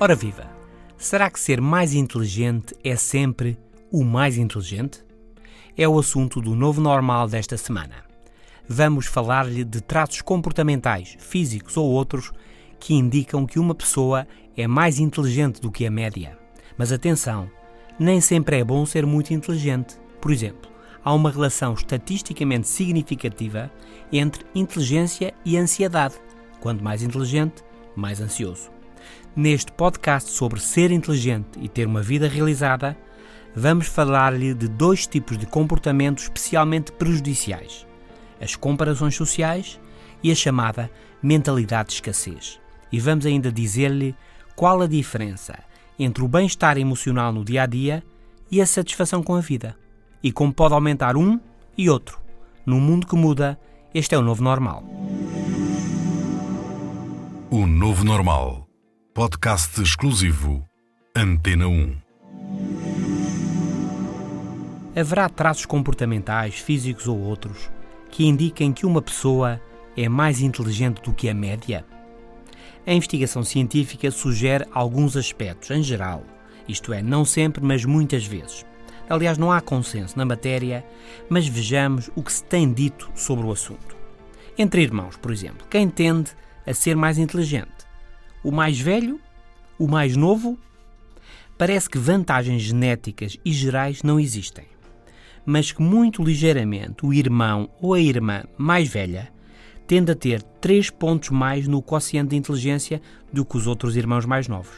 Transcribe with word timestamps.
Ora 0.00 0.16
viva! 0.16 0.50
Será 0.98 1.30
que 1.30 1.38
ser 1.38 1.60
mais 1.60 1.94
inteligente 1.94 2.74
é 2.82 2.96
sempre 2.96 3.56
o 3.92 4.02
mais 4.02 4.36
inteligente? 4.36 5.04
É 5.76 5.88
o 5.88 5.96
assunto 5.96 6.40
do 6.40 6.56
novo 6.56 6.80
normal 6.80 7.28
desta 7.28 7.56
semana. 7.56 8.04
Vamos 8.68 9.06
falar-lhe 9.06 9.62
de 9.62 9.80
traços 9.80 10.20
comportamentais, 10.20 11.16
físicos 11.20 11.76
ou 11.76 11.88
outros, 11.88 12.32
que 12.80 12.92
indicam 12.92 13.46
que 13.46 13.60
uma 13.60 13.74
pessoa 13.74 14.26
é 14.56 14.66
mais 14.66 14.98
inteligente 14.98 15.60
do 15.60 15.70
que 15.70 15.86
a 15.86 15.90
média. 15.92 16.36
Mas 16.76 16.90
atenção, 16.90 17.48
nem 17.96 18.20
sempre 18.20 18.58
é 18.58 18.64
bom 18.64 18.84
ser 18.84 19.06
muito 19.06 19.32
inteligente. 19.32 19.96
Por 20.20 20.32
exemplo, 20.32 20.68
há 21.04 21.14
uma 21.14 21.30
relação 21.30 21.72
estatisticamente 21.72 22.66
significativa 22.66 23.70
entre 24.12 24.44
inteligência 24.56 25.32
e 25.44 25.56
ansiedade. 25.56 26.16
Quanto 26.60 26.82
mais 26.82 27.00
inteligente, 27.00 27.62
mais 27.94 28.20
ansioso. 28.20 28.73
Neste 29.36 29.72
podcast 29.72 30.30
sobre 30.30 30.60
ser 30.60 30.92
inteligente 30.92 31.58
e 31.60 31.68
ter 31.68 31.88
uma 31.88 32.00
vida 32.00 32.28
realizada, 32.28 32.96
vamos 33.54 33.88
falar-lhe 33.88 34.54
de 34.54 34.68
dois 34.68 35.08
tipos 35.08 35.36
de 35.36 35.44
comportamentos 35.44 36.24
especialmente 36.24 36.92
prejudiciais: 36.92 37.84
as 38.40 38.54
comparações 38.54 39.16
sociais 39.16 39.80
e 40.22 40.30
a 40.30 40.34
chamada 40.36 40.88
mentalidade 41.20 41.88
de 41.88 41.94
escassez. 41.94 42.60
E 42.92 43.00
vamos 43.00 43.26
ainda 43.26 43.50
dizer-lhe 43.50 44.14
qual 44.54 44.80
a 44.80 44.86
diferença 44.86 45.58
entre 45.98 46.22
o 46.22 46.28
bem-estar 46.28 46.78
emocional 46.78 47.32
no 47.32 47.44
dia 47.44 47.64
a 47.64 47.66
dia 47.66 48.04
e 48.52 48.62
a 48.62 48.66
satisfação 48.66 49.20
com 49.20 49.34
a 49.34 49.40
vida, 49.40 49.76
e 50.22 50.30
como 50.30 50.54
pode 50.54 50.74
aumentar 50.74 51.16
um 51.16 51.40
e 51.76 51.90
outro. 51.90 52.20
Num 52.64 52.78
mundo 52.78 53.04
que 53.04 53.16
muda, 53.16 53.58
este 53.92 54.14
é 54.14 54.18
o 54.18 54.22
novo 54.22 54.44
normal. 54.44 54.84
O 57.50 57.66
novo 57.66 58.04
normal 58.04 58.63
Podcast 59.14 59.80
exclusivo 59.80 60.68
Antena 61.14 61.68
1. 61.68 61.96
Haverá 64.96 65.28
traços 65.28 65.64
comportamentais, 65.64 66.56
físicos 66.56 67.06
ou 67.06 67.20
outros, 67.20 67.70
que 68.10 68.26
indiquem 68.26 68.72
que 68.72 68.84
uma 68.84 69.00
pessoa 69.00 69.60
é 69.96 70.08
mais 70.08 70.40
inteligente 70.40 71.00
do 71.00 71.14
que 71.14 71.28
a 71.28 71.34
média? 71.34 71.86
A 72.84 72.92
investigação 72.92 73.44
científica 73.44 74.10
sugere 74.10 74.66
alguns 74.72 75.16
aspectos, 75.16 75.70
em 75.70 75.80
geral, 75.80 76.24
isto 76.66 76.92
é, 76.92 77.00
não 77.00 77.24
sempre, 77.24 77.62
mas 77.62 77.84
muitas 77.84 78.26
vezes. 78.26 78.66
Aliás, 79.08 79.38
não 79.38 79.52
há 79.52 79.60
consenso 79.60 80.18
na 80.18 80.24
matéria, 80.24 80.84
mas 81.28 81.46
vejamos 81.46 82.10
o 82.16 82.22
que 82.22 82.32
se 82.32 82.42
tem 82.42 82.72
dito 82.72 83.08
sobre 83.14 83.46
o 83.46 83.52
assunto. 83.52 83.96
Entre 84.58 84.82
irmãos, 84.82 85.16
por 85.16 85.30
exemplo, 85.30 85.64
quem 85.70 85.88
tende 85.88 86.32
a 86.66 86.74
ser 86.74 86.96
mais 86.96 87.16
inteligente? 87.16 87.83
O 88.44 88.52
mais 88.52 88.78
velho, 88.78 89.18
o 89.78 89.88
mais 89.88 90.14
novo, 90.14 90.58
parece 91.56 91.88
que 91.88 91.98
vantagens 91.98 92.62
genéticas 92.62 93.38
e 93.44 93.52
gerais 93.52 94.02
não 94.02 94.20
existem, 94.20 94.66
mas 95.46 95.72
que 95.72 95.82
muito 95.82 96.22
ligeiramente 96.22 97.04
o 97.04 97.12
irmão 97.12 97.68
ou 97.80 97.94
a 97.94 98.00
irmã 98.00 98.44
mais 98.56 98.88
velha 98.88 99.32
tende 99.86 100.12
a 100.12 100.14
ter 100.14 100.42
3 100.42 100.90
pontos 100.90 101.30
mais 101.30 101.66
no 101.66 101.82
quociente 101.82 102.30
de 102.30 102.36
inteligência 102.36 103.00
do 103.32 103.44
que 103.44 103.56
os 103.56 103.66
outros 103.66 103.96
irmãos 103.96 104.26
mais 104.26 104.46
novos. 104.46 104.76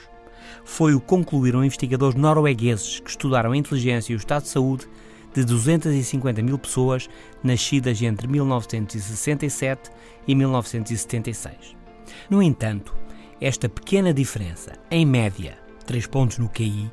Foi 0.64 0.94
o 0.94 1.00
que 1.00 1.06
concluíram 1.06 1.64
investigadores 1.64 2.18
noruegueses 2.18 3.00
que 3.00 3.10
estudaram 3.10 3.52
a 3.52 3.56
inteligência 3.56 4.12
e 4.12 4.16
o 4.16 4.18
estado 4.18 4.44
de 4.44 4.48
saúde 4.48 4.86
de 5.34 5.44
250 5.44 6.42
mil 6.42 6.58
pessoas 6.58 7.08
nascidas 7.42 8.00
entre 8.00 8.26
1967 8.26 9.90
e 10.26 10.34
1976. 10.34 11.76
No 12.30 12.42
entanto, 12.42 12.94
esta 13.40 13.68
pequena 13.68 14.14
diferença, 14.14 14.72
em 14.90 15.04
média, 15.04 15.58
3 15.86 16.06
pontos 16.06 16.38
no 16.38 16.48
QI, 16.48 16.90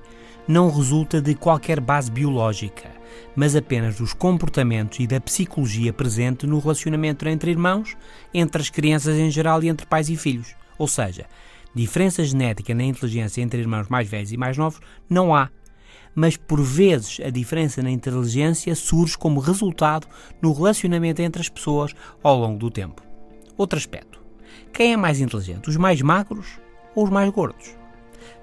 não 0.48 0.70
resulta 0.70 1.22
de 1.22 1.36
qualquer 1.36 1.80
base 1.80 2.12
biológica, 2.12 2.90
mas 3.36 3.56
apenas 3.56 3.96
dos 3.96 4.14
comportamentos 4.14 5.00
e 5.00 5.08
da 5.08 5.22
psicologia 5.22 5.94
presente 5.94 6.46
no 6.46 6.60
relacionamento 6.60 7.28
entre 7.28 7.52
irmãos, 7.52 7.96
entre 8.34 8.62
as 8.62 8.70
crianças 8.70 9.18
em 9.18 9.32
geral 9.32 9.64
e 9.64 9.70
entre 9.70 9.86
pais 9.86 10.10
e 10.10 10.18
filhos. 10.18 10.54
Ou 10.78 10.88
seja, 10.88 11.26
diferença 11.74 12.24
genética 12.24 12.74
na 12.74 12.84
inteligência 12.84 13.42
entre 13.42 13.62
irmãos 13.62 13.88
mais 13.88 14.10
velhos 14.10 14.32
e 14.32 14.38
mais 14.38 14.58
novos 14.58 14.82
não 15.10 15.34
há. 15.34 15.50
Mas 16.16 16.38
por 16.38 16.62
vezes 16.62 17.20
a 17.26 17.30
diferença 17.30 17.82
na 17.82 17.90
inteligência 17.90 18.76
surge 18.76 19.18
como 19.18 19.40
resultado 19.40 20.08
no 20.42 20.52
relacionamento 20.52 21.22
entre 21.22 21.42
as 21.42 21.50
pessoas 21.50 21.94
ao 22.22 22.38
longo 22.38 22.60
do 22.60 22.70
tempo. 22.70 23.02
Outro 23.58 23.78
aspecto. 23.78 24.23
Quem 24.72 24.94
é 24.94 24.98
mais 24.98 25.20
inteligente, 25.20 25.70
os 25.70 25.78
mais 25.78 26.02
magros 26.02 26.60
ou 26.96 27.04
os 27.06 27.10
mais 27.10 27.30
gordos? 27.30 27.76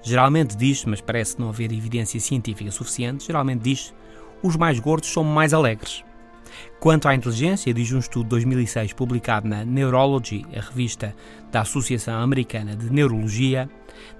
Geralmente 0.03 0.55
diz, 0.57 0.85
mas 0.85 1.01
parece 1.01 1.39
não 1.39 1.49
haver 1.49 1.71
evidência 1.71 2.19
científica 2.19 2.71
suficiente, 2.71 3.25
geralmente 3.25 3.61
diz 3.61 3.93
os 4.41 4.55
mais 4.55 4.79
gordos 4.79 5.11
são 5.11 5.23
mais 5.23 5.53
alegres. 5.53 6.03
Quanto 6.79 7.07
à 7.07 7.15
inteligência, 7.15 7.73
diz 7.73 7.91
um 7.91 7.99
estudo 7.99 8.23
de 8.23 8.29
2006 8.29 8.93
publicado 8.93 9.47
na 9.47 9.63
Neurology, 9.63 10.45
a 10.55 10.59
revista 10.59 11.15
da 11.51 11.61
Associação 11.61 12.19
Americana 12.19 12.75
de 12.75 12.91
Neurologia, 12.91 13.69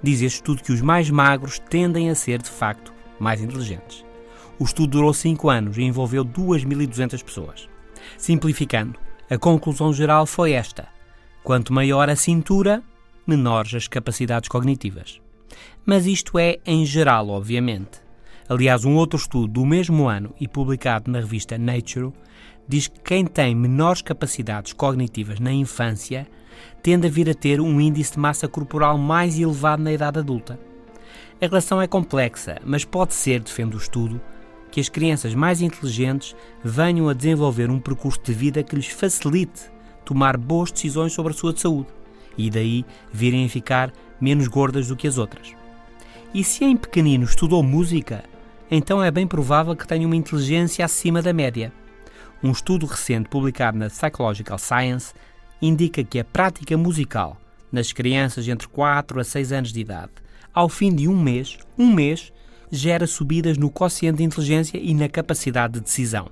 diz 0.02 0.22
este 0.22 0.36
estudo 0.36 0.62
que 0.62 0.72
os 0.72 0.80
mais 0.80 1.10
magros 1.10 1.58
tendem 1.58 2.08
a 2.08 2.14
ser, 2.14 2.40
de 2.40 2.50
facto, 2.50 2.92
mais 3.18 3.40
inteligentes. 3.40 4.04
O 4.58 4.64
estudo 4.64 4.92
durou 4.92 5.12
5 5.12 5.50
anos 5.50 5.76
e 5.76 5.82
envolveu 5.82 6.24
2.200 6.24 7.22
pessoas. 7.24 7.68
Simplificando, 8.16 8.98
a 9.28 9.36
conclusão 9.36 9.92
geral 9.92 10.24
foi 10.24 10.52
esta: 10.52 10.86
Quanto 11.42 11.72
maior 11.72 12.08
a 12.08 12.14
cintura, 12.14 12.84
menores 13.26 13.74
as 13.74 13.88
capacidades 13.88 14.48
cognitivas. 14.48 15.20
Mas 15.84 16.06
isto 16.06 16.38
é 16.38 16.58
em 16.64 16.86
geral, 16.86 17.30
obviamente. 17.30 18.00
Aliás, 18.48 18.84
um 18.84 18.94
outro 18.94 19.18
estudo 19.18 19.48
do 19.48 19.66
mesmo 19.66 20.08
ano 20.08 20.32
e 20.38 20.46
publicado 20.46 21.10
na 21.10 21.18
revista 21.18 21.58
Nature 21.58 22.12
diz 22.68 22.86
que 22.86 23.00
quem 23.00 23.26
tem 23.26 23.56
menores 23.56 24.02
capacidades 24.02 24.72
cognitivas 24.72 25.40
na 25.40 25.52
infância 25.52 26.28
tende 26.80 27.08
a 27.08 27.10
vir 27.10 27.28
a 27.28 27.34
ter 27.34 27.60
um 27.60 27.80
índice 27.80 28.12
de 28.12 28.20
massa 28.20 28.46
corporal 28.46 28.96
mais 28.96 29.36
elevado 29.36 29.82
na 29.82 29.92
idade 29.92 30.20
adulta. 30.20 30.60
A 31.40 31.46
relação 31.46 31.82
é 31.82 31.88
complexa, 31.88 32.60
mas 32.64 32.84
pode 32.84 33.14
ser, 33.14 33.40
defende 33.40 33.74
o 33.74 33.78
estudo, 33.78 34.20
que 34.70 34.80
as 34.80 34.88
crianças 34.88 35.34
mais 35.34 35.60
inteligentes 35.60 36.36
venham 36.62 37.08
a 37.08 37.14
desenvolver 37.14 37.68
um 37.68 37.80
percurso 37.80 38.20
de 38.22 38.32
vida 38.32 38.62
que 38.62 38.76
lhes 38.76 38.86
facilite 38.86 39.72
tomar 40.04 40.36
boas 40.36 40.70
decisões 40.70 41.12
sobre 41.12 41.32
a 41.32 41.36
sua 41.36 41.56
saúde 41.56 41.88
e 42.36 42.50
daí 42.50 42.84
virem 43.12 43.44
a 43.44 43.48
ficar 43.48 43.92
menos 44.20 44.48
gordas 44.48 44.88
do 44.88 44.96
que 44.96 45.06
as 45.06 45.18
outras. 45.18 45.54
E 46.34 46.42
se 46.42 46.64
em 46.64 46.76
pequenino 46.76 47.24
estudou 47.24 47.62
música, 47.62 48.24
então 48.70 49.02
é 49.02 49.10
bem 49.10 49.26
provável 49.26 49.76
que 49.76 49.86
tenha 49.86 50.06
uma 50.06 50.16
inteligência 50.16 50.84
acima 50.84 51.20
da 51.20 51.32
média. 51.32 51.72
Um 52.42 52.50
estudo 52.50 52.86
recente 52.86 53.28
publicado 53.28 53.78
na 53.78 53.88
Psychological 53.88 54.58
Science 54.58 55.12
indica 55.60 56.02
que 56.02 56.18
a 56.18 56.24
prática 56.24 56.76
musical 56.76 57.36
nas 57.70 57.92
crianças 57.92 58.46
entre 58.48 58.68
4 58.68 59.20
a 59.20 59.24
6 59.24 59.52
anos 59.52 59.72
de 59.72 59.80
idade, 59.80 60.12
ao 60.52 60.68
fim 60.68 60.94
de 60.94 61.08
um 61.08 61.18
mês, 61.18 61.58
um 61.78 61.92
mês, 61.92 62.32
gera 62.70 63.06
subidas 63.06 63.56
no 63.56 63.70
quociente 63.70 64.18
de 64.18 64.24
inteligência 64.24 64.78
e 64.78 64.94
na 64.94 65.08
capacidade 65.08 65.74
de 65.74 65.80
decisão. 65.80 66.30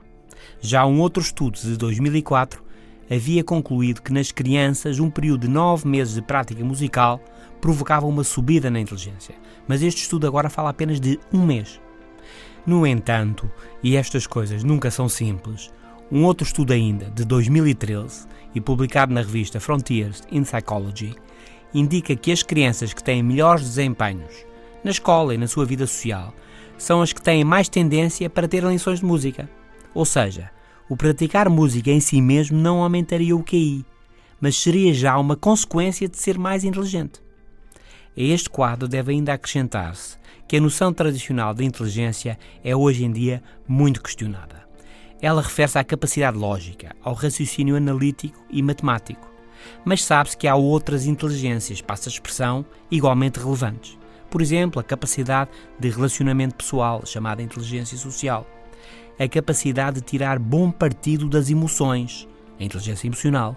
Já 0.61 0.84
um 0.87 1.00
outro 1.00 1.23
estudo 1.23 1.58
de 1.58 1.76
2004 1.76 2.62
havia 3.11 3.43
concluído 3.43 4.03
que 4.03 4.12
nas 4.12 4.31
crianças 4.31 5.01
um 5.01 5.11
período 5.11 5.43
de 5.43 5.49
nove 5.49 5.89
meses 5.89 6.15
de 6.15 6.23
prática 6.23 6.65
musical 6.65 7.21
provocava 7.61 8.07
uma 8.07 8.23
subida 8.23 8.71
na 8.71 8.81
inteligência, 8.81 9.35
mas 9.67 9.83
este 9.83 10.03
estudo 10.03 10.27
agora 10.27 10.49
fala 10.49 10.71
apenas 10.71 11.01
de 11.01 11.19
um 11.33 11.45
mês. 11.45 11.81
No 12.65 12.87
entanto, 12.87 13.51
e 13.83 13.97
estas 13.97 14.27
coisas 14.27 14.62
nunca 14.62 14.91
são 14.91 15.09
simples, 15.09 15.71
um 16.11 16.25
outro 16.25 16.47
estudo 16.47 16.73
ainda, 16.73 17.11
de 17.11 17.25
2013, 17.25 18.27
e 18.55 18.61
publicado 18.61 19.12
na 19.12 19.21
revista 19.21 19.61
Frontiers 19.61 20.23
in 20.31 20.43
Psychology, 20.43 21.15
indica 21.73 22.17
que 22.17 22.33
as 22.33 22.43
crianças 22.43 22.93
que 22.93 23.03
têm 23.03 23.23
melhores 23.23 23.65
desempenhos 23.65 24.45
na 24.83 24.91
escola 24.91 25.35
e 25.35 25.39
na 25.39 25.47
sua 25.47 25.65
vida 25.65 25.87
social 25.87 26.35
são 26.77 27.03
as 27.03 27.12
que 27.12 27.23
têm 27.23 27.45
mais 27.45 27.69
tendência 27.69 28.29
para 28.29 28.49
ter 28.49 28.65
lições 28.65 29.01
de 29.01 29.05
música. 29.05 29.49
Ou 29.95 30.05
seja, 30.05 30.51
o 30.90 30.96
praticar 30.96 31.48
música 31.48 31.88
em 31.88 32.00
si 32.00 32.20
mesmo 32.20 32.58
não 32.58 32.82
aumentaria 32.82 33.37
o 33.37 33.44
QI, 33.44 33.87
mas 34.40 34.56
seria 34.56 34.92
já 34.92 35.16
uma 35.16 35.37
consequência 35.37 36.08
de 36.08 36.19
ser 36.19 36.37
mais 36.37 36.64
inteligente. 36.64 37.22
A 38.16 38.20
este 38.20 38.50
quadro 38.50 38.88
deve 38.88 39.12
ainda 39.12 39.32
acrescentar-se 39.32 40.19
que 40.48 40.56
a 40.56 40.60
noção 40.60 40.92
tradicional 40.92 41.54
de 41.54 41.64
inteligência 41.64 42.37
é 42.64 42.75
hoje 42.75 43.04
em 43.04 43.12
dia 43.12 43.40
muito 43.69 44.02
questionada. 44.02 44.69
Ela 45.22 45.42
refere-se 45.42 45.78
à 45.78 45.84
capacidade 45.84 46.37
lógica, 46.37 46.96
ao 47.00 47.14
raciocínio 47.14 47.76
analítico 47.76 48.44
e 48.50 48.60
matemático. 48.60 49.31
Mas 49.84 50.02
sabe-se 50.02 50.37
que 50.37 50.48
há 50.48 50.56
outras 50.56 51.06
inteligências, 51.06 51.81
passa 51.81 52.08
a 52.08 52.12
expressão, 52.12 52.66
igualmente 52.90 53.38
relevantes. 53.38 53.96
Por 54.28 54.42
exemplo, 54.42 54.81
a 54.81 54.84
capacidade 54.84 55.50
de 55.78 55.88
relacionamento 55.88 56.56
pessoal, 56.56 57.06
chamada 57.06 57.42
inteligência 57.42 57.96
social. 57.96 58.44
A 59.20 59.28
capacidade 59.28 60.00
de 60.00 60.06
tirar 60.06 60.38
bom 60.38 60.70
partido 60.70 61.28
das 61.28 61.50
emoções, 61.50 62.26
a 62.58 62.64
inteligência 62.64 63.06
emocional. 63.06 63.55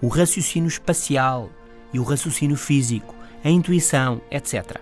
O 0.00 0.08
raciocínio 0.08 0.68
espacial 0.68 1.50
e 1.92 2.00
o 2.00 2.02
raciocínio 2.02 2.56
físico, 2.56 3.14
a 3.44 3.50
intuição, 3.50 4.22
etc. 4.30 4.80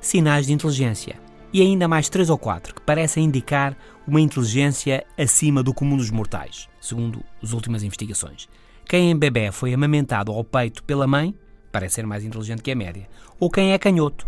Sinais 0.00 0.46
de 0.46 0.52
inteligência. 0.52 1.16
E 1.52 1.60
ainda 1.60 1.88
mais 1.88 2.08
três 2.08 2.30
ou 2.30 2.38
quatro 2.38 2.74
que 2.74 2.80
parecem 2.80 3.24
indicar 3.24 3.76
uma 4.06 4.20
inteligência 4.20 5.04
acima 5.18 5.62
do 5.62 5.74
comum 5.74 5.96
dos 5.96 6.10
mortais, 6.10 6.68
segundo 6.80 7.24
as 7.42 7.52
últimas 7.52 7.82
investigações. 7.82 8.48
Quem 8.88 9.10
em 9.10 9.16
bebê 9.16 9.50
foi 9.50 9.74
amamentado 9.74 10.30
ao 10.30 10.44
peito 10.44 10.84
pela 10.84 11.06
mãe 11.06 11.34
parece 11.76 11.96
ser 11.96 12.06
mais 12.06 12.24
inteligente 12.24 12.62
que 12.62 12.70
a 12.70 12.74
média. 12.74 13.06
Ou 13.38 13.50
quem 13.50 13.72
é 13.72 13.78
canhoto, 13.78 14.26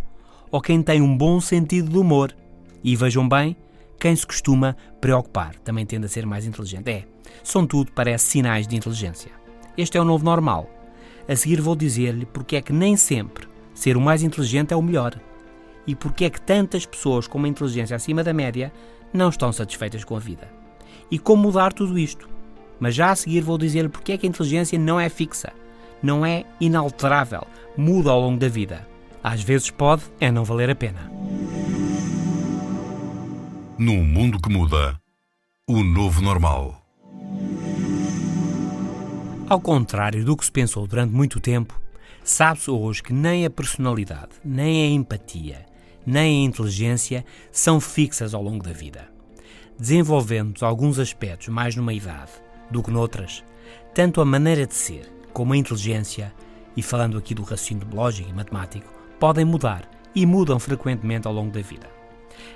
ou 0.50 0.61
quem 0.61 0.82
tem 0.82 1.00
um 1.00 1.17
bom 1.17 1.41
sentido 1.41 1.88
de 1.88 1.96
humor. 1.96 2.37
E 2.84 2.94
vejam 2.94 3.26
bem, 3.26 3.56
quem 3.99 4.15
se 4.15 4.27
costuma 4.27 4.77
preocupar 5.00 5.55
também 5.56 5.85
tende 5.85 6.06
a 6.06 6.09
ser 6.09 6.25
mais 6.25 6.47
inteligente. 6.47 6.89
É, 6.89 7.05
são 7.43 7.67
tudo, 7.67 7.93
parece, 7.93 8.27
sinais 8.27 8.67
de 8.67 8.77
inteligência. 8.77 9.33
Este 9.77 9.99
é 9.99 10.00
o 10.00 10.05
novo 10.05 10.25
normal. 10.25 10.71
A 11.29 11.37
seguir 11.37 11.61
vou 11.61 11.77
dizer-lhe 11.77 12.25
porque 12.27 12.56
é 12.56 12.62
que 12.62 12.73
nem 12.73 12.97
sempre 12.97 13.49
ser 13.75 13.97
o 13.97 14.00
mais 14.00 14.23
inteligente 14.23 14.73
é 14.73 14.77
o 14.77 14.83
melhor. 14.83 15.15
E 15.87 15.95
porque 15.95 16.25
é 16.25 16.31
que 16.31 16.41
tantas 16.41 16.85
pessoas 16.85 17.27
com 17.27 17.39
uma 17.39 17.49
inteligência 17.49 17.97
acima 17.97 18.23
da 18.25 18.33
média 18.33 18.73
não 19.12 19.29
estão 19.29 19.53
satisfeitas 19.53 20.05
com 20.05 20.17
a 20.17 20.21
vida. 20.21 20.49
E 21.11 21.19
como 21.19 21.43
mudar 21.43 21.73
tudo 21.73 21.99
isto. 21.99 22.29
Mas 22.81 22.94
já 22.94 23.11
a 23.11 23.17
seguir 23.17 23.41
vou 23.41 23.59
dizer-lhe 23.59 23.89
porque 23.89 24.12
é 24.12 24.19
que 24.19 24.27
a 24.27 24.29
inteligência 24.29 24.79
não 24.79 25.01
é 25.01 25.09
fixa, 25.09 25.53
não 26.03 26.25
é 26.25 26.44
inalterável, 26.61 27.47
muda 27.77 28.11
ao 28.11 28.21
longo 28.21 28.39
da 28.39 28.49
vida. 28.49 28.87
Às 29.23 29.43
vezes 29.43 29.71
pode 29.71 30.03
é 30.21 30.31
não 30.31 30.44
valer 30.44 30.71
a 30.71 30.75
pena. 30.75 31.11
Num 33.79 34.03
mundo 34.03 34.41
que 34.41 34.51
muda, 34.51 35.01
o 35.65 35.85
novo 35.85 36.21
normal. 36.21 36.83
Ao 39.49 39.61
contrário 39.61 40.25
do 40.25 40.37
que 40.37 40.45
se 40.45 40.51
pensou 40.51 40.85
durante 40.85 41.13
muito 41.13 41.39
tempo, 41.39 41.81
sabe-se 42.25 42.73
hoje 42.73 43.01
que 43.01 43.13
nem 43.13 43.47
a 43.47 43.51
personalidade, 43.51 44.31
nem 44.45 44.83
a 44.83 44.91
empatia, 44.91 45.65
nem 46.05 46.43
a 46.43 46.49
inteligência 46.49 47.25
são 47.53 47.79
fixas 47.79 48.35
ao 48.35 48.43
longo 48.43 48.65
da 48.65 48.73
vida. 48.73 49.09
Desenvolvendo 49.79 50.65
alguns 50.65 50.99
aspectos 50.99 51.47
mais 51.47 51.77
numa 51.77 51.95
idade 51.95 52.33
do 52.69 52.83
que 52.83 52.91
noutras, 52.91 53.45
tanto 53.95 54.21
a 54.21 54.25
maneira 54.25 54.67
de 54.67 54.75
ser 54.75 55.09
como 55.33 55.53
a 55.53 55.57
inteligência, 55.57 56.35
e 56.77 56.83
falando 56.83 57.17
aqui 57.17 57.33
do 57.33 57.43
raciocínio 57.43 57.87
lógico 57.95 58.29
e 58.29 58.33
matemático, 58.33 58.93
podem 59.21 59.45
mudar 59.45 59.89
e 60.17 60.27
mudam 60.27 60.59
frequentemente 60.59 61.29
ao 61.29 61.33
longo 61.33 61.53
da 61.53 61.61
vida. 61.61 61.98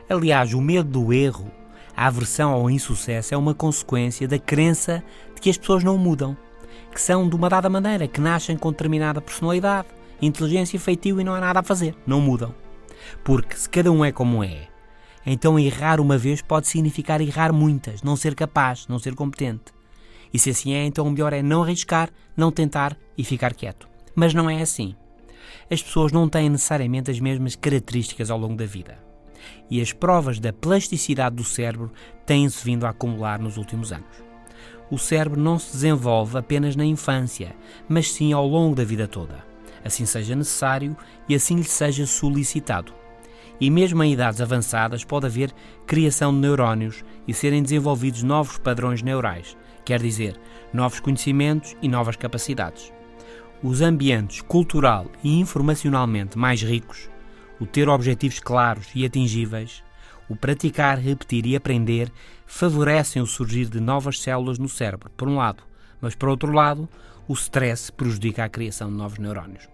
Aliás, 0.08 0.55
o 0.55 0.61
medo 0.61 0.88
do 0.88 1.12
erro, 1.12 1.50
a 1.96 2.06
aversão 2.06 2.52
ao 2.52 2.70
insucesso 2.70 3.34
é 3.34 3.37
uma 3.37 3.55
consequência 3.55 4.26
da 4.26 4.38
crença 4.38 5.02
de 5.34 5.40
que 5.40 5.50
as 5.50 5.58
pessoas 5.58 5.84
não 5.84 5.99
mudam, 5.99 6.37
que 6.93 7.00
são 7.00 7.29
de 7.29 7.34
uma 7.34 7.49
dada 7.49 7.69
maneira, 7.69 8.08
que 8.08 8.20
nascem 8.20 8.56
com 8.56 8.70
determinada 8.70 9.20
personalidade, 9.20 9.88
inteligência 10.20 10.76
e 10.76 10.81
feitio 10.81 11.20
e 11.20 11.25
não 11.25 11.34
há 11.34 11.40
nada 11.40 11.61
a 11.61 11.62
fazer, 11.62 11.94
não 12.06 12.20
mudam. 12.20 12.55
Porque 13.25 13.56
se 13.56 13.69
cada 13.69 13.90
um 13.90 14.05
é 14.05 14.12
como 14.12 14.43
é, 14.43 14.69
então 15.25 15.58
errar 15.58 16.00
uma 16.00 16.19
vez 16.19 16.43
pode 16.43 16.69
significar 16.69 17.20
errar 17.20 17.52
muitas, 17.52 18.02
não 18.02 18.17
ser 18.17 18.35
capaz, 18.35 18.87
não 18.88 18.99
ser 18.99 19.14
competente. 19.14 19.73
E 20.32 20.38
se 20.38 20.50
assim 20.50 20.73
é, 20.73 20.85
então 20.85 21.06
o 21.06 21.11
melhor 21.11 21.32
é 21.32 21.43
não 21.43 21.62
arriscar, 21.62 22.11
não 22.37 22.50
tentar 22.50 22.96
e 23.19 23.25
ficar 23.25 23.55
quieto. 23.55 23.88
Mas 24.14 24.32
não 24.32 24.49
é 24.49 24.62
assim 24.62 24.94
as 25.70 25.82
pessoas 25.82 26.12
não 26.12 26.28
têm 26.28 26.50
necessariamente 26.50 27.11
as 27.11 27.19
mesmas 27.19 27.56
características 27.56 28.31
ao 28.31 28.38
longo 28.38 28.56
da 28.56 28.67
vida. 28.67 28.99
E 29.71 29.81
as 29.81 29.93
provas 29.93 30.39
da 30.39 30.53
plasticidade 30.53 31.37
do 31.37 31.44
cérebro 31.44 31.91
têm-se 32.27 32.65
vindo 32.65 32.87
a 32.87 32.91
acumular 32.91 33.39
nos 33.39 33.56
últimos 33.56 33.93
anos. 33.93 34.23
O 34.91 34.99
cérebro 34.99 35.41
não 35.41 35.59
se 35.59 35.73
desenvolve 35.73 36.39
apenas 36.39 36.77
na 36.77 36.85
infância, 36.85 37.55
mas 37.89 38.12
sim 38.12 38.33
ao 38.33 38.47
longo 38.47 38.75
da 38.75 38.85
vida 38.85 39.09
toda. 39.09 39.44
Assim 39.85 40.05
seja 40.05 40.37
necessário 40.37 40.97
e 41.29 41.35
assim 41.35 41.56
lhe 41.56 41.65
seja 41.65 42.06
solicitado. 42.06 42.93
E 43.61 43.71
mesmo 43.71 44.03
em 44.03 44.12
idades 44.12 44.41
avançadas 44.41 45.05
pode 45.05 45.27
haver 45.27 45.53
criação 45.87 46.33
de 46.33 46.41
neurónios 46.41 47.05
e 47.27 47.33
serem 47.33 47.62
desenvolvidos 47.62 48.23
novos 48.23 48.59
padrões 48.59 49.03
neurais, 49.03 49.56
quer 49.85 50.00
dizer, 50.00 50.38
novos 50.73 51.00
conhecimentos 51.00 51.77
e 51.81 51.88
novas 51.88 52.17
capacidades 52.17 52.93
os 53.62 53.81
ambientes 53.81 54.41
cultural 54.43 55.06
e 55.23 55.38
informacionalmente 55.38 56.37
mais 56.37 56.61
ricos, 56.62 57.09
o 57.62 57.67
ter 57.67 57.88
objetivos 57.88 58.41
claros 58.41 58.88
e 58.93 59.06
atingíveis, 59.06 59.85
o 60.29 60.35
praticar, 60.35 60.99
repetir 60.99 61.47
e 61.47 61.55
aprender 61.55 62.11
favorecem 62.44 63.23
o 63.23 63.26
surgir 63.26 63.67
de 63.67 63.79
novas 63.79 64.20
células 64.20 64.59
no 64.59 64.69
cérebro, 64.69 65.09
por 65.17 65.29
um 65.29 65.37
lado, 65.37 65.62
mas 66.00 66.17
por 66.17 66.29
outro 66.29 66.50
lado, 66.50 66.88
o 67.29 67.35
stress 67.35 67.93
prejudica 67.93 68.43
a 68.43 68.49
criação 68.49 68.91
de 68.91 68.97
novos 68.97 69.20
neurónios. 69.20 69.69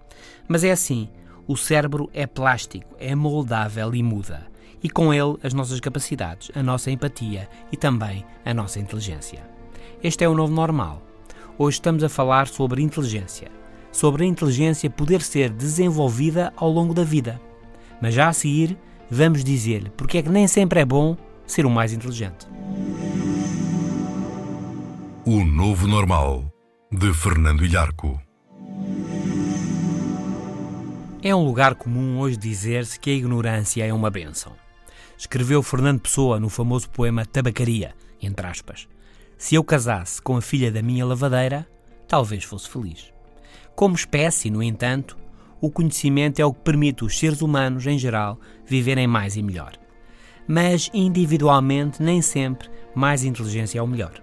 Mas 0.47 0.65
é 0.65 0.71
assim, 0.71 1.09
o 1.47 1.57
cérebro 1.57 2.11
é 2.13 2.27
plástico, 2.27 2.95
é 2.99 3.15
moldável 3.15 3.95
e 3.95 4.03
muda, 4.03 4.47
e 4.83 4.91
com 4.91 5.15
ele 5.15 5.39
as 5.43 5.55
nossas 5.55 5.81
capacidades, 5.81 6.51
a 6.55 6.63
nossa 6.63 6.91
empatia 6.91 7.49
e 7.73 7.77
também 7.77 8.23
a 8.45 8.53
nossa 8.53 8.79
inteligência. 8.79 9.43
Este 10.03 10.25
é 10.25 10.29
o 10.29 10.35
novo 10.35 10.53
normal. 10.53 11.03
Hoje 11.57 11.77
estamos 11.77 12.05
a 12.05 12.09
falar 12.11 12.49
sobre 12.49 12.83
inteligência 12.83 13.51
sobre 13.91 14.25
a 14.25 14.27
inteligência 14.27 14.91
poder 14.91 15.23
ser 15.23 15.51
desenvolvida 15.51 16.53
ao 16.57 16.71
longo 16.71 16.95
da 16.95 17.03
vida. 17.03 17.41
Mas 18.01 18.15
já 18.15 18.29
a 18.29 18.33
seguir, 18.33 18.77
vamos 19.11 19.43
dizer-lhe 19.43 19.91
porque 19.91 20.19
é 20.19 20.23
que 20.23 20.29
nem 20.29 20.47
sempre 20.47 20.81
é 20.81 20.85
bom 20.85 21.17
ser 21.47 21.67
o 21.67 21.71
mais 21.71 21.93
inteligente. 21.93 22.47
O 25.25 25.45
Novo 25.45 25.87
Normal, 25.87 26.51
de 26.91 27.13
Fernando 27.13 27.65
Ilharco. 27.65 28.21
É 31.23 31.35
um 31.35 31.45
lugar 31.45 31.75
comum 31.75 32.19
hoje 32.21 32.37
dizer-se 32.37 32.99
que 32.99 33.11
a 33.11 33.15
ignorância 33.15 33.85
é 33.85 33.93
uma 33.93 34.09
benção. 34.09 34.53
Escreveu 35.19 35.63
Fernando 35.63 36.01
Pessoa 36.01 36.39
no 36.39 36.49
famoso 36.49 36.89
poema 36.89 37.27
Tabacaria, 37.27 37.93
entre 38.23 38.47
aspas. 38.47 38.89
Se 39.37 39.57
eu 39.57 39.65
casasse 39.65 40.23
com 40.23 40.37
a 40.37 40.41
filha 40.41 40.71
da 40.71 40.81
minha 40.81 41.05
lavadeira, 41.05 41.67
talvez 42.07 42.45
fosse 42.45 42.69
feliz. 42.69 43.13
Como 43.75 43.97
espécie, 43.97 44.49
no 44.49 44.63
entanto, 44.63 45.17
o 45.61 45.71
conhecimento 45.71 46.41
é 46.41 46.45
o 46.45 46.53
que 46.53 46.61
permite 46.61 47.05
os 47.05 47.19
seres 47.19 47.43
humanos, 47.43 47.87
em 47.87 47.99
geral, 47.99 48.39
viverem 48.65 49.07
mais 49.07 49.37
e 49.37 49.43
melhor. 49.43 49.73
Mas, 50.47 50.91
individualmente, 50.95 52.03
nem 52.03 52.23
sempre 52.23 52.69
mais 52.95 53.25
inteligência 53.25 53.79
é 53.79 53.83
o 53.83 53.87
melhor. 53.87 54.23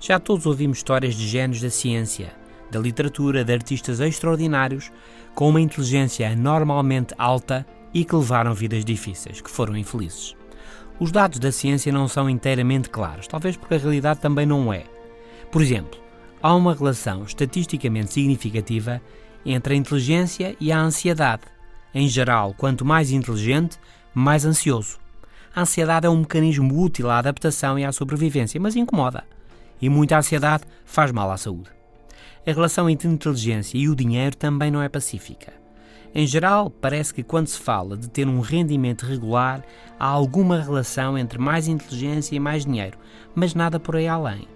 Já 0.00 0.18
todos 0.18 0.46
ouvimos 0.46 0.78
histórias 0.78 1.14
de 1.14 1.26
gênios 1.26 1.60
da 1.60 1.70
ciência, 1.70 2.32
da 2.70 2.80
literatura, 2.80 3.44
de 3.44 3.52
artistas 3.52 4.00
extraordinários, 4.00 4.90
com 5.34 5.48
uma 5.48 5.60
inteligência 5.60 6.30
anormalmente 6.30 7.14
alta 7.18 7.66
e 7.92 8.04
que 8.04 8.14
levaram 8.14 8.54
vidas 8.54 8.84
difíceis, 8.84 9.40
que 9.40 9.50
foram 9.50 9.76
infelizes. 9.76 10.34
Os 10.98 11.10
dados 11.10 11.38
da 11.38 11.52
ciência 11.52 11.92
não 11.92 12.08
são 12.08 12.30
inteiramente 12.30 12.88
claros, 12.88 13.26
talvez 13.26 13.56
porque 13.56 13.74
a 13.74 13.78
realidade 13.78 14.20
também 14.20 14.46
não 14.46 14.72
é. 14.72 14.84
Por 15.50 15.60
exemplo, 15.60 16.00
há 16.42 16.54
uma 16.54 16.74
relação 16.74 17.24
estatisticamente 17.24 18.12
significativa 18.12 19.02
entre 19.44 19.74
a 19.74 19.76
inteligência 19.76 20.56
e 20.60 20.70
a 20.70 20.78
ansiedade. 20.80 21.42
Em 21.94 22.08
geral, 22.08 22.54
quanto 22.56 22.84
mais 22.84 23.10
inteligente, 23.10 23.78
mais 24.14 24.44
ansioso. 24.44 24.98
A 25.54 25.62
ansiedade 25.62 26.06
é 26.06 26.10
um 26.10 26.20
mecanismo 26.20 26.80
útil 26.80 27.10
à 27.10 27.18
adaptação 27.18 27.78
e 27.78 27.84
à 27.84 27.92
sobrevivência, 27.92 28.60
mas 28.60 28.76
incomoda. 28.76 29.24
E 29.80 29.88
muita 29.88 30.16
ansiedade 30.16 30.64
faz 30.84 31.12
mal 31.12 31.30
à 31.30 31.36
saúde. 31.36 31.70
A 32.46 32.50
relação 32.50 32.88
entre 32.88 33.06
a 33.06 33.10
inteligência 33.10 33.76
e 33.76 33.88
o 33.88 33.94
dinheiro 33.94 34.36
também 34.36 34.70
não 34.70 34.82
é 34.82 34.88
pacífica. 34.88 35.52
Em 36.14 36.26
geral, 36.26 36.68
parece 36.68 37.14
que 37.14 37.22
quando 37.22 37.46
se 37.46 37.58
fala 37.58 37.96
de 37.96 38.08
ter 38.08 38.26
um 38.26 38.40
rendimento 38.40 39.06
regular, 39.06 39.62
há 39.98 40.06
alguma 40.06 40.60
relação 40.60 41.16
entre 41.16 41.38
mais 41.38 41.68
inteligência 41.68 42.36
e 42.36 42.40
mais 42.40 42.66
dinheiro, 42.66 42.98
mas 43.34 43.54
nada 43.54 43.80
por 43.80 43.96
aí 43.96 44.06
além. 44.06 44.46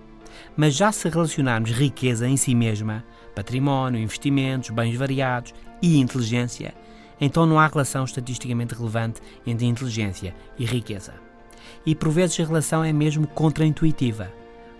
Mas 0.54 0.74
já 0.74 0.92
se 0.92 1.08
relacionarmos 1.08 1.70
riqueza 1.70 2.28
em 2.28 2.36
si 2.36 2.54
mesma, 2.54 3.04
património, 3.36 4.00
investimentos, 4.00 4.70
bens 4.70 4.96
variados 4.96 5.54
e 5.82 5.98
inteligência, 5.98 6.74
então 7.20 7.44
não 7.44 7.60
há 7.60 7.66
relação 7.66 8.04
estatisticamente 8.04 8.74
relevante 8.74 9.20
entre 9.46 9.66
inteligência 9.66 10.34
e 10.58 10.64
riqueza. 10.64 11.14
E 11.84 11.94
por 11.94 12.10
vezes 12.10 12.40
a 12.40 12.44
relação 12.44 12.82
é 12.82 12.92
mesmo 12.92 13.26
contraintuitiva. 13.26 14.32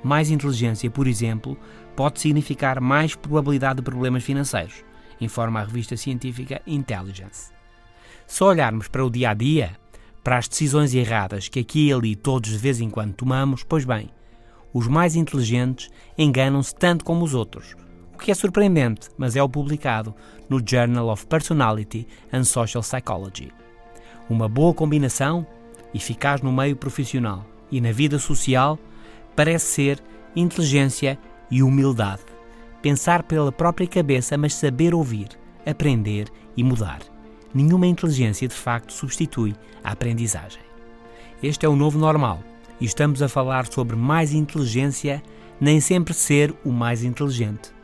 Mais 0.02 0.30
inteligência, 0.30 0.90
por 0.90 1.06
exemplo, 1.06 1.58
pode 1.94 2.18
significar 2.18 2.80
mais 2.80 3.14
probabilidade 3.14 3.76
de 3.76 3.82
problemas 3.82 4.24
financeiros, 4.24 4.84
informa 5.20 5.60
a 5.60 5.64
revista 5.64 5.96
científica 5.96 6.62
Intelligence. 6.66 7.52
Se 8.26 8.42
olharmos 8.42 8.88
para 8.88 9.04
o 9.04 9.10
dia 9.10 9.30
a 9.30 9.34
dia, 9.34 9.76
para 10.24 10.38
as 10.38 10.48
decisões 10.48 10.94
erradas 10.94 11.48
que 11.48 11.60
aqui 11.60 11.88
e 11.88 11.92
ali 11.92 12.16
todos 12.16 12.50
de 12.50 12.58
vez 12.58 12.80
em 12.80 12.90
quando 12.90 13.14
tomamos, 13.14 13.62
pois 13.62 13.84
bem, 13.84 14.10
os 14.72 14.88
mais 14.88 15.14
inteligentes 15.14 15.88
enganam-se 16.18 16.74
tanto 16.74 17.04
como 17.04 17.24
os 17.24 17.32
outros, 17.32 17.76
o 18.16 18.18
que 18.18 18.30
é 18.30 18.34
surpreendente, 18.34 19.10
mas 19.18 19.36
é 19.36 19.42
o 19.42 19.48
publicado 19.48 20.14
no 20.48 20.58
Journal 20.66 21.10
of 21.10 21.26
Personality 21.26 22.08
and 22.32 22.44
Social 22.44 22.82
Psychology. 22.82 23.52
Uma 24.30 24.48
boa 24.48 24.72
combinação, 24.72 25.46
eficaz 25.94 26.40
no 26.40 26.50
meio 26.50 26.74
profissional 26.76 27.44
e 27.70 27.78
na 27.78 27.92
vida 27.92 28.18
social, 28.18 28.78
parece 29.36 29.66
ser 29.66 30.02
inteligência 30.34 31.18
e 31.50 31.62
humildade. 31.62 32.22
Pensar 32.80 33.22
pela 33.22 33.52
própria 33.52 33.86
cabeça, 33.86 34.38
mas 34.38 34.54
saber 34.54 34.94
ouvir, 34.94 35.28
aprender 35.66 36.28
e 36.56 36.64
mudar. 36.64 37.00
Nenhuma 37.52 37.86
inteligência 37.86 38.48
de 38.48 38.54
facto 38.54 38.94
substitui 38.94 39.54
a 39.84 39.92
aprendizagem. 39.92 40.62
Este 41.42 41.66
é 41.66 41.68
o 41.68 41.76
novo 41.76 41.98
normal 41.98 42.42
e 42.80 42.86
estamos 42.86 43.20
a 43.20 43.28
falar 43.28 43.66
sobre 43.66 43.94
mais 43.94 44.32
inteligência, 44.32 45.22
nem 45.60 45.80
sempre 45.82 46.14
ser 46.14 46.54
o 46.64 46.72
mais 46.72 47.04
inteligente. 47.04 47.75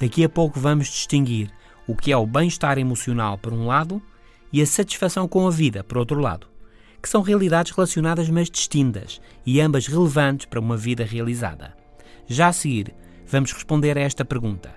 Daqui 0.00 0.24
a 0.24 0.28
pouco 0.30 0.58
vamos 0.58 0.88
distinguir 0.88 1.50
o 1.86 1.94
que 1.94 2.10
é 2.10 2.16
o 2.16 2.26
bem-estar 2.26 2.78
emocional 2.78 3.36
por 3.36 3.52
um 3.52 3.66
lado 3.66 4.02
e 4.50 4.62
a 4.62 4.66
satisfação 4.66 5.28
com 5.28 5.46
a 5.46 5.50
vida 5.50 5.84
por 5.84 5.98
outro 5.98 6.18
lado, 6.18 6.46
que 7.02 7.08
são 7.08 7.20
realidades 7.20 7.72
relacionadas 7.72 8.30
mas 8.30 8.48
distintas 8.48 9.20
e 9.44 9.60
ambas 9.60 9.86
relevantes 9.86 10.46
para 10.46 10.58
uma 10.58 10.74
vida 10.74 11.04
realizada. 11.04 11.76
Já 12.26 12.48
a 12.48 12.52
seguir, 12.52 12.94
vamos 13.26 13.52
responder 13.52 13.98
a 13.98 14.00
esta 14.00 14.24
pergunta: 14.24 14.72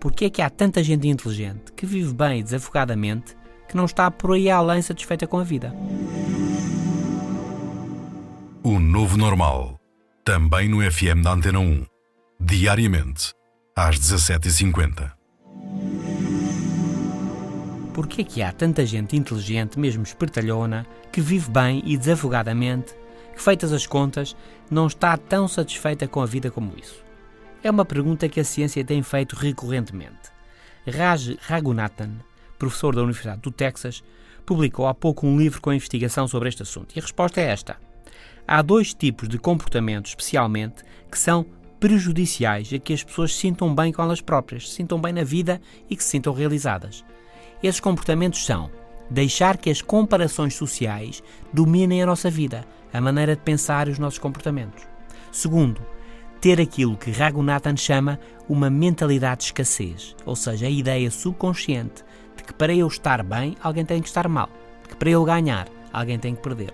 Por 0.00 0.12
que 0.12 0.24
é 0.24 0.30
que 0.30 0.42
há 0.42 0.50
tanta 0.50 0.82
gente 0.82 1.06
inteligente 1.06 1.72
que 1.72 1.86
vive 1.86 2.12
bem 2.12 2.40
e 2.40 2.42
desafogadamente 2.42 3.36
que 3.68 3.76
não 3.76 3.84
está 3.84 4.10
por 4.10 4.32
aí 4.32 4.50
além 4.50 4.82
satisfeita 4.82 5.26
com 5.28 5.38
a 5.38 5.44
vida? 5.44 5.72
O 8.64 8.80
novo 8.80 9.16
normal, 9.16 9.78
também 10.24 10.68
no 10.68 10.78
FM 10.78 11.22
da 11.22 11.32
Antena 11.32 11.60
1, 11.60 11.86
diariamente 12.40 13.37
às 13.78 13.96
17h50. 13.96 15.12
Por 17.94 18.08
que 18.08 18.22
é 18.22 18.24
que 18.24 18.42
há 18.42 18.50
tanta 18.50 18.84
gente 18.84 19.16
inteligente, 19.16 19.78
mesmo 19.78 20.02
espertalhona, 20.02 20.84
que 21.12 21.20
vive 21.20 21.48
bem 21.48 21.80
e 21.86 21.96
desafogadamente, 21.96 22.92
que 23.36 23.40
feitas 23.40 23.72
as 23.72 23.86
contas, 23.86 24.34
não 24.68 24.88
está 24.88 25.16
tão 25.16 25.46
satisfeita 25.46 26.08
com 26.08 26.20
a 26.20 26.26
vida 26.26 26.50
como 26.50 26.76
isso? 26.76 27.04
É 27.62 27.70
uma 27.70 27.84
pergunta 27.84 28.28
que 28.28 28.40
a 28.40 28.44
ciência 28.44 28.84
tem 28.84 29.00
feito 29.00 29.36
recorrentemente. 29.36 30.32
Raj 30.84 31.36
Raghunathan, 31.42 32.16
professor 32.58 32.96
da 32.96 33.02
Universidade 33.02 33.42
do 33.42 33.52
Texas, 33.52 34.02
publicou 34.44 34.88
há 34.88 34.94
pouco 34.94 35.24
um 35.24 35.38
livro 35.38 35.60
com 35.60 35.72
investigação 35.72 36.26
sobre 36.26 36.48
este 36.48 36.64
assunto. 36.64 36.96
E 36.96 36.98
a 36.98 37.02
resposta 37.02 37.40
é 37.40 37.44
esta. 37.44 37.76
Há 38.44 38.60
dois 38.60 38.92
tipos 38.92 39.28
de 39.28 39.38
comportamentos, 39.38 40.10
especialmente, 40.10 40.82
que 41.08 41.18
são 41.18 41.46
prejudiciais 41.78 42.72
a 42.72 42.78
que 42.78 42.92
as 42.92 43.02
pessoas 43.02 43.34
se 43.34 43.40
sintam 43.40 43.74
bem 43.74 43.92
com 43.92 44.02
elas 44.02 44.20
próprias, 44.20 44.68
se 44.68 44.76
sintam 44.76 45.00
bem 45.00 45.12
na 45.12 45.24
vida 45.24 45.60
e 45.88 45.96
que 45.96 46.02
se 46.02 46.10
sintam 46.10 46.32
realizadas. 46.32 47.04
Esses 47.62 47.80
comportamentos 47.80 48.44
são 48.44 48.70
deixar 49.10 49.56
que 49.56 49.70
as 49.70 49.80
comparações 49.80 50.54
sociais 50.54 51.22
dominem 51.52 52.02
a 52.02 52.06
nossa 52.06 52.30
vida, 52.30 52.64
a 52.92 53.00
maneira 53.00 53.34
de 53.34 53.42
pensar 53.42 53.88
e 53.88 53.90
os 53.90 53.98
nossos 53.98 54.18
comportamentos. 54.18 54.86
Segundo, 55.32 55.80
ter 56.40 56.60
aquilo 56.60 56.96
que 56.96 57.10
Raghunathan 57.10 57.76
chama 57.76 58.20
uma 58.48 58.70
mentalidade 58.70 59.40
de 59.40 59.44
escassez, 59.46 60.14
ou 60.24 60.36
seja, 60.36 60.66
a 60.66 60.70
ideia 60.70 61.10
subconsciente 61.10 62.04
de 62.36 62.44
que 62.44 62.52
para 62.52 62.74
eu 62.74 62.86
estar 62.86 63.22
bem, 63.22 63.56
alguém 63.62 63.84
tem 63.84 64.00
que 64.00 64.08
estar 64.08 64.28
mal, 64.28 64.48
de 64.82 64.90
que 64.90 64.96
para 64.96 65.10
eu 65.10 65.24
ganhar, 65.24 65.68
alguém 65.92 66.18
tem 66.18 66.34
que 66.34 66.42
perder. 66.42 66.72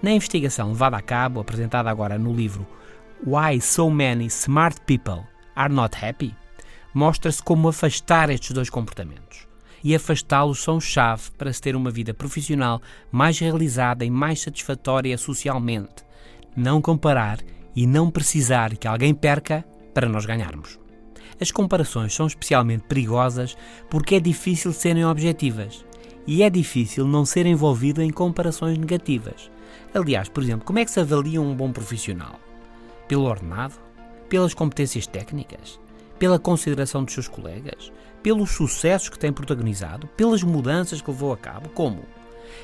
Na 0.00 0.10
investigação 0.10 0.68
levada 0.68 0.96
a 0.96 1.02
cabo, 1.02 1.40
apresentada 1.40 1.90
agora 1.90 2.18
no 2.18 2.32
livro 2.32 2.66
Why 3.24 3.60
So 3.60 3.88
Many 3.88 4.26
Smart 4.26 4.80
People 4.84 5.22
Are 5.54 5.72
Not 5.72 5.96
Happy, 6.04 6.34
mostra-se 6.92 7.40
como 7.40 7.68
afastar 7.68 8.28
estes 8.30 8.50
dois 8.50 8.68
comportamentos. 8.68 9.46
E 9.84 9.94
afastá-los 9.94 10.60
são 10.60 10.80
chave 10.80 11.30
para 11.38 11.52
se 11.52 11.60
ter 11.60 11.76
uma 11.76 11.92
vida 11.92 12.12
profissional 12.12 12.82
mais 13.12 13.38
realizada 13.38 14.04
e 14.04 14.10
mais 14.10 14.40
satisfatória 14.40 15.16
socialmente. 15.16 16.04
Não 16.56 16.82
comparar 16.82 17.38
e 17.76 17.86
não 17.86 18.10
precisar 18.10 18.76
que 18.76 18.88
alguém 18.88 19.14
perca 19.14 19.64
para 19.94 20.08
nós 20.08 20.26
ganharmos. 20.26 20.80
As 21.40 21.52
comparações 21.52 22.12
são 22.12 22.26
especialmente 22.26 22.82
perigosas 22.88 23.56
porque 23.88 24.16
é 24.16 24.20
difícil 24.20 24.72
serem 24.72 25.04
objetivas 25.04 25.84
e 26.26 26.42
é 26.42 26.50
difícil 26.50 27.06
não 27.06 27.24
ser 27.24 27.46
envolvido 27.46 28.02
em 28.02 28.10
comparações 28.10 28.76
negativas. 28.76 29.48
Aliás, 29.94 30.28
por 30.28 30.42
exemplo, 30.42 30.66
como 30.66 30.80
é 30.80 30.84
que 30.84 30.90
se 30.90 30.98
avalia 30.98 31.40
um 31.40 31.54
bom 31.54 31.70
profissional? 31.70 32.40
Pelo 33.08 33.24
ordenado? 33.24 33.74
Pelas 34.28 34.54
competências 34.54 35.06
técnicas? 35.06 35.78
Pela 36.18 36.38
consideração 36.38 37.04
dos 37.04 37.14
seus 37.14 37.28
colegas? 37.28 37.92
Pelos 38.22 38.50
sucessos 38.50 39.08
que 39.08 39.18
tem 39.18 39.32
protagonizado? 39.32 40.06
Pelas 40.16 40.42
mudanças 40.42 41.00
que 41.00 41.10
levou 41.10 41.32
a 41.32 41.36
cabo? 41.36 41.68
Como? 41.70 42.02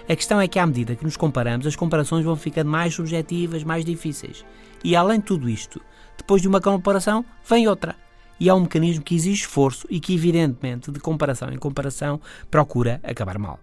A 0.08 0.14
questão 0.14 0.40
é 0.40 0.48
que, 0.48 0.58
à 0.58 0.66
medida 0.66 0.94
que 0.94 1.04
nos 1.04 1.16
comparamos, 1.16 1.66
as 1.66 1.76
comparações 1.76 2.24
vão 2.24 2.36
ficando 2.36 2.70
mais 2.70 2.94
subjetivas, 2.94 3.64
mais 3.64 3.84
difíceis. 3.84 4.44
E, 4.84 4.94
além 4.94 5.18
de 5.18 5.26
tudo 5.26 5.48
isto, 5.48 5.80
depois 6.16 6.42
de 6.42 6.48
uma 6.48 6.60
comparação, 6.60 7.24
vem 7.48 7.68
outra. 7.68 7.96
E 8.40 8.48
há 8.48 8.54
um 8.54 8.60
mecanismo 8.60 9.02
que 9.02 9.14
exige 9.14 9.42
esforço 9.42 9.86
e 9.90 9.98
que, 9.98 10.14
evidentemente, 10.14 10.92
de 10.92 11.00
comparação 11.00 11.50
em 11.50 11.58
comparação, 11.58 12.20
procura 12.50 13.00
acabar 13.02 13.38
mal. 13.38 13.58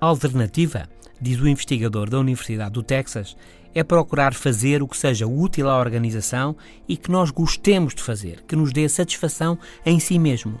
A 0.00 0.06
alternativa, 0.06 0.88
diz 1.20 1.40
o 1.40 1.48
investigador 1.48 2.10
da 2.10 2.18
Universidade 2.18 2.72
do 2.72 2.82
Texas, 2.82 3.36
é 3.74 3.82
procurar 3.82 4.34
fazer 4.34 4.82
o 4.82 4.88
que 4.88 4.96
seja 4.96 5.26
útil 5.26 5.68
à 5.68 5.78
organização 5.78 6.56
e 6.88 6.96
que 6.96 7.10
nós 7.10 7.30
gostemos 7.30 7.94
de 7.94 8.02
fazer, 8.02 8.42
que 8.46 8.56
nos 8.56 8.72
dê 8.72 8.88
satisfação 8.88 9.58
em 9.84 9.98
si 9.98 10.18
mesmo 10.18 10.60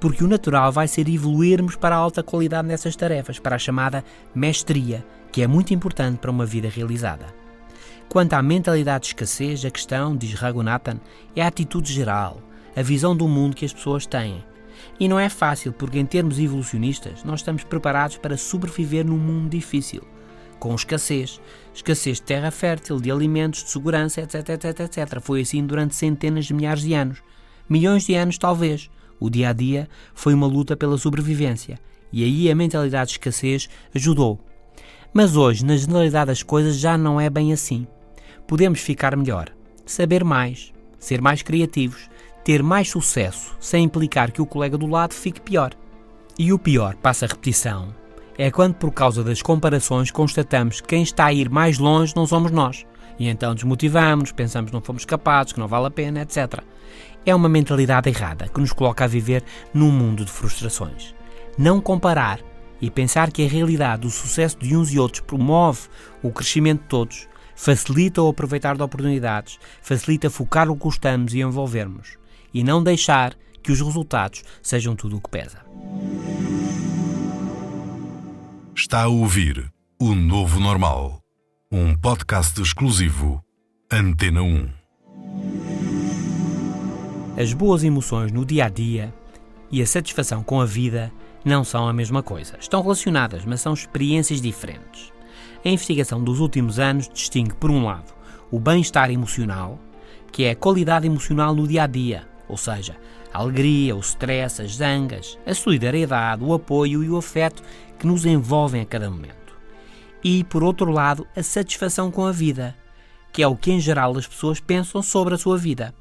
porque 0.00 0.22
o 0.22 0.28
natural 0.28 0.70
vai 0.70 0.86
ser 0.86 1.08
evoluirmos 1.08 1.76
para 1.76 1.96
a 1.96 1.98
alta 1.98 2.22
qualidade 2.22 2.68
nessas 2.68 2.94
tarefas, 2.94 3.38
para 3.38 3.56
a 3.56 3.58
chamada 3.58 4.04
mestria, 4.34 5.04
que 5.32 5.42
é 5.42 5.46
muito 5.46 5.74
importante 5.74 6.18
para 6.18 6.30
uma 6.30 6.46
vida 6.46 6.68
realizada. 6.68 7.26
Quanto 8.08 8.34
à 8.34 8.42
mentalidade 8.42 9.02
de 9.02 9.08
escassez, 9.08 9.64
a 9.64 9.70
questão, 9.70 10.16
diz 10.16 10.32
Raghunathan, 10.34 10.98
é 11.36 11.42
a 11.42 11.48
atitude 11.48 11.92
geral, 11.92 12.40
a 12.74 12.82
visão 12.82 13.14
do 13.16 13.28
mundo 13.28 13.56
que 13.56 13.64
as 13.64 13.72
pessoas 13.72 14.06
têm. 14.06 14.42
E 14.98 15.08
não 15.08 15.18
é 15.18 15.28
fácil, 15.28 15.72
porque 15.72 15.98
em 15.98 16.06
termos 16.06 16.38
evolucionistas, 16.38 17.24
nós 17.24 17.40
estamos 17.40 17.64
preparados 17.64 18.16
para 18.16 18.36
sobreviver 18.36 19.04
num 19.04 19.18
mundo 19.18 19.50
difícil, 19.50 20.02
com 20.58 20.74
escassez, 20.74 21.40
escassez 21.74 22.18
de 22.18 22.22
terra 22.22 22.50
fértil, 22.50 23.00
de 23.00 23.10
alimentos, 23.10 23.64
de 23.64 23.70
segurança, 23.70 24.20
etc, 24.20 24.48
etc, 24.50 24.80
etc. 24.80 25.20
Foi 25.20 25.40
assim 25.40 25.64
durante 25.64 25.94
centenas 25.94 26.46
de 26.46 26.54
milhares 26.54 26.82
de 26.82 26.94
anos. 26.94 27.22
Milhões 27.68 28.04
de 28.04 28.14
anos, 28.14 28.38
talvez. 28.38 28.90
O 29.20 29.28
dia 29.28 29.50
a 29.50 29.52
dia 29.52 29.88
foi 30.14 30.34
uma 30.34 30.46
luta 30.46 30.76
pela 30.76 30.96
sobrevivência 30.96 31.78
e 32.12 32.24
aí 32.24 32.50
a 32.50 32.54
mentalidade 32.54 33.10
de 33.10 33.12
escassez 33.14 33.68
ajudou. 33.94 34.40
Mas 35.12 35.36
hoje, 35.36 35.64
na 35.64 35.76
generalidade 35.76 36.28
das 36.28 36.42
coisas, 36.42 36.78
já 36.78 36.96
não 36.96 37.20
é 37.20 37.28
bem 37.30 37.52
assim. 37.52 37.86
Podemos 38.46 38.80
ficar 38.80 39.16
melhor, 39.16 39.50
saber 39.84 40.24
mais, 40.24 40.72
ser 40.98 41.20
mais 41.20 41.42
criativos, 41.42 42.08
ter 42.44 42.62
mais 42.62 42.90
sucesso, 42.90 43.56
sem 43.60 43.84
implicar 43.84 44.32
que 44.32 44.40
o 44.40 44.46
colega 44.46 44.78
do 44.78 44.86
lado 44.86 45.14
fique 45.14 45.40
pior. 45.40 45.72
E 46.38 46.52
o 46.52 46.58
pior, 46.58 46.94
passa 46.96 47.26
a 47.26 47.28
repetição, 47.28 47.94
é 48.38 48.50
quando 48.50 48.76
por 48.76 48.92
causa 48.92 49.22
das 49.22 49.42
comparações 49.42 50.10
constatamos 50.10 50.80
que 50.80 50.86
quem 50.86 51.02
está 51.02 51.26
a 51.26 51.32
ir 51.32 51.50
mais 51.50 51.78
longe 51.78 52.14
não 52.16 52.26
somos 52.26 52.50
nós. 52.50 52.86
E 53.18 53.28
então 53.28 53.54
desmotivamos, 53.54 54.32
pensamos 54.32 54.70
que 54.70 54.74
não 54.74 54.80
fomos 54.80 55.04
capazes, 55.04 55.52
que 55.52 55.60
não 55.60 55.68
vale 55.68 55.86
a 55.86 55.90
pena, 55.90 56.22
etc 56.22 56.62
é 57.30 57.34
uma 57.34 57.48
mentalidade 57.48 58.08
errada 58.08 58.48
que 58.48 58.60
nos 58.60 58.72
coloca 58.72 59.04
a 59.04 59.08
viver 59.08 59.44
num 59.72 59.90
mundo 59.90 60.24
de 60.24 60.30
frustrações. 60.30 61.14
Não 61.58 61.80
comparar 61.80 62.40
e 62.80 62.90
pensar 62.90 63.30
que 63.30 63.44
a 63.44 63.48
realidade 63.48 64.02
do 64.02 64.10
sucesso 64.10 64.58
de 64.58 64.76
uns 64.76 64.92
e 64.92 64.98
outros 64.98 65.20
promove 65.20 65.88
o 66.22 66.30
crescimento 66.30 66.82
de 66.82 66.88
todos, 66.88 67.28
facilita 67.54 68.22
o 68.22 68.28
aproveitar 68.28 68.76
de 68.76 68.82
oportunidades, 68.82 69.58
facilita 69.82 70.30
focar 70.30 70.70
o 70.70 70.74
que 70.74 70.84
gostamos 70.84 71.34
e 71.34 71.40
envolvermos, 71.40 72.16
e 72.54 72.62
não 72.62 72.82
deixar 72.82 73.34
que 73.62 73.72
os 73.72 73.80
resultados 73.80 74.42
sejam 74.62 74.94
tudo 74.94 75.16
o 75.16 75.20
que 75.20 75.28
pesa. 75.28 75.58
Está 78.80 79.02
a 79.02 79.08
ouvir 79.08 79.72
o 79.98 80.14
Novo 80.14 80.60
Normal, 80.60 81.20
um 81.68 81.96
podcast 81.96 82.62
exclusivo 82.62 83.42
Antena 83.90 84.40
1. 84.40 84.68
As 87.36 87.52
boas 87.52 87.82
emoções 87.82 88.30
no 88.30 88.44
dia 88.44 88.66
a 88.66 88.68
dia 88.68 89.12
e 89.68 89.82
a 89.82 89.86
satisfação 89.86 90.44
com 90.44 90.60
a 90.60 90.64
vida 90.64 91.10
não 91.44 91.64
são 91.64 91.88
a 91.88 91.92
mesma 91.92 92.22
coisa. 92.22 92.56
Estão 92.60 92.80
relacionadas, 92.80 93.44
mas 93.44 93.60
são 93.60 93.74
experiências 93.74 94.40
diferentes. 94.40 95.12
A 95.64 95.68
investigação 95.68 96.22
dos 96.22 96.38
últimos 96.38 96.78
anos 96.78 97.08
distingue, 97.12 97.56
por 97.56 97.72
um 97.72 97.84
lado, 97.84 98.14
o 98.48 98.60
bem-estar 98.60 99.10
emocional, 99.10 99.76
que 100.30 100.44
é 100.44 100.52
a 100.52 100.56
qualidade 100.56 101.04
emocional 101.04 101.52
no 101.52 101.66
dia 101.66 101.82
a 101.82 101.86
dia, 101.88 102.28
ou 102.48 102.56
seja, 102.56 102.96
a 103.32 103.38
alegria, 103.38 103.94
o 103.94 104.00
stress, 104.00 104.62
as 104.62 104.76
zangas, 104.76 105.38
a 105.46 105.54
solidariedade, 105.54 106.42
o 106.42 106.52
apoio 106.52 107.04
e 107.04 107.10
o 107.10 107.16
afeto 107.16 107.62
que 107.98 108.06
nos 108.06 108.24
envolvem 108.24 108.82
a 108.82 108.86
cada 108.86 109.10
momento. 109.10 109.36
E, 110.22 110.44
por 110.44 110.62
outro 110.62 110.90
lado, 110.90 111.26
a 111.36 111.42
satisfação 111.42 112.10
com 112.10 112.24
a 112.24 112.32
vida, 112.32 112.76
que 113.32 113.42
é 113.42 113.46
o 113.46 113.56
que 113.56 113.70
em 113.70 113.80
geral 113.80 114.16
as 114.16 114.26
pessoas 114.26 114.60
pensam 114.60 115.02
sobre 115.02 115.34
a 115.34 115.38
sua 115.38 115.56
vida. 115.56 115.94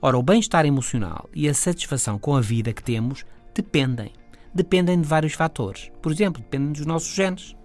Ora, 0.00 0.18
o 0.18 0.22
bem-estar 0.22 0.66
emocional 0.66 1.28
e 1.34 1.48
a 1.48 1.54
satisfação 1.54 2.18
com 2.18 2.36
a 2.36 2.40
vida 2.40 2.72
que 2.72 2.82
temos 2.82 3.24
dependem. 3.54 4.12
Dependem 4.54 5.00
de 5.00 5.08
vários 5.08 5.32
fatores. 5.32 5.90
Por 6.00 6.12
exemplo, 6.12 6.42
dependem 6.42 6.72
dos 6.72 6.86
nossos 6.86 7.14
genes, 7.14 7.56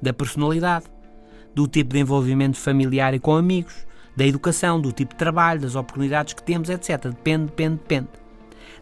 da 0.00 0.12
personalidade, 0.12 0.86
do 1.54 1.66
tipo 1.66 1.94
de 1.94 2.00
envolvimento 2.00 2.56
familiar 2.56 3.14
e 3.14 3.18
com 3.18 3.36
amigos, 3.36 3.86
da 4.16 4.26
educação, 4.26 4.80
do 4.80 4.92
tipo 4.92 5.14
de 5.14 5.18
trabalho, 5.18 5.60
das 5.60 5.74
oportunidades 5.74 6.34
que 6.34 6.42
temos, 6.42 6.70
etc. 6.70 7.06
Depende, 7.06 7.46
depende, 7.46 7.76
depende. 7.76 8.27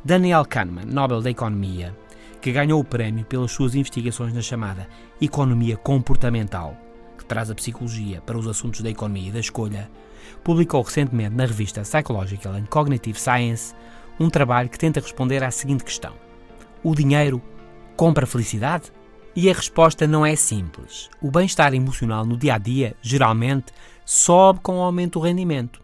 Daniel 0.07 0.45
Kahneman, 0.45 0.85
Nobel 0.85 1.21
da 1.21 1.31
Economia, 1.31 1.93
que 2.41 2.53
ganhou 2.53 2.81
o 2.81 2.85
prémio 2.85 3.25
pelas 3.25 3.51
suas 3.51 3.75
investigações 3.75 4.33
na 4.33 4.41
chamada 4.41 4.87
economia 5.21 5.77
comportamental, 5.77 6.77
que 7.19 7.25
traz 7.25 7.51
a 7.51 7.57
psicologia 7.57 8.21
para 8.21 8.39
os 8.39 8.47
assuntos 8.47 8.83
da 8.83 8.89
economia 8.89 9.31
e 9.31 9.33
da 9.33 9.41
escolha, 9.41 9.91
publicou 10.45 10.81
recentemente 10.83 11.35
na 11.35 11.45
revista 11.45 11.81
Psychological 11.81 12.53
and 12.53 12.67
Cognitive 12.67 13.19
Science 13.19 13.75
um 14.21 14.31
trabalho 14.31 14.69
que 14.69 14.79
tenta 14.79 15.01
responder 15.01 15.43
à 15.43 15.51
seguinte 15.51 15.83
questão: 15.83 16.13
O 16.85 16.95
dinheiro 16.95 17.43
compra 17.97 18.29
felicidade? 18.29 18.93
E 19.35 19.51
a 19.51 19.53
resposta 19.53 20.07
não 20.07 20.25
é 20.25 20.37
simples. 20.37 21.11
O 21.21 21.33
bem-estar 21.33 21.75
emocional 21.75 22.25
no 22.25 22.37
dia 22.37 22.55
a 22.55 22.59
dia, 22.59 22.95
geralmente, 23.03 23.73
sobe 24.05 24.61
com 24.61 24.79
o 24.79 24.83
aumento 24.83 25.19
do 25.19 25.25
rendimento. 25.25 25.83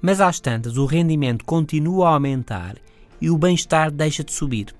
Mas 0.00 0.20
às 0.20 0.38
tantas, 0.38 0.76
o 0.76 0.86
rendimento 0.86 1.44
continua 1.44 2.10
a 2.10 2.12
aumentar 2.12 2.76
e 3.20 3.30
o 3.30 3.38
bem-estar 3.38 3.90
deixa 3.90 4.22
de 4.22 4.32
subir. 4.32 4.74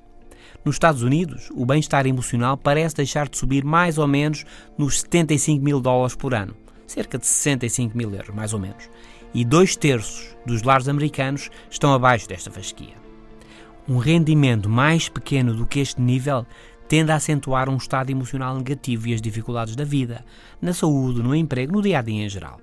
Nos 0.65 0.75
Estados 0.75 1.03
Unidos, 1.03 1.51
o 1.55 1.65
bem-estar 1.65 2.07
emocional 2.07 2.57
parece 2.57 2.97
deixar 2.97 3.29
de 3.29 3.39
subir 3.39 3.65
mais 3.65 3.99
ou 3.99 4.07
menos 4.07 4.45
nos 4.77 5.01
75 5.01 5.65
mil 5.65 5.81
dólares 5.81 6.15
por 6.15 6.35
ano, 6.35 6.55
cerca 6.87 7.19
de 7.19 7.27
65 7.27 7.97
mil 7.97 8.13
euros, 8.15 8.35
mais 8.35 8.53
ou 8.53 8.61
menos. 8.61 8.89
E 9.33 9.45
dois 9.45 9.77
terços 9.77 10.37
dos 10.45 10.63
lares 10.63 10.89
americanos 10.89 11.51
estão 11.71 11.93
abaixo 11.93 12.29
desta 12.29 12.51
fasquia. 12.51 12.95
Um 13.89 13.99
rendimento 13.99 14.69
mais 14.69 15.09
pequeno 15.09 15.55
do 15.55 15.67
que 15.67 15.81
este 15.81 16.01
nível 16.01 16.47
tende 16.89 17.13
a 17.13 17.17
acentuar 17.17 17.69
um 17.69 17.77
estado 17.77 18.11
emocional 18.11 18.57
negativo 18.57 19.09
e 19.09 19.15
as 19.15 19.21
dificuldades 19.21 19.77
da 19.77 19.85
vida, 19.85 20.25
na 20.61 20.73
saúde, 20.73 21.23
no 21.23 21.35
emprego, 21.35 21.73
no 21.73 21.83
dia 21.83 21.99
a 21.99 22.03
dia 22.03 22.25
em 22.25 22.29
geral. 22.29 22.61